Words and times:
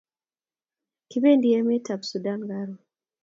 kipendi 1.09 1.47
emet 1.59 1.85
ab 1.93 2.01
sudan 2.09 2.41
karun 2.49 2.73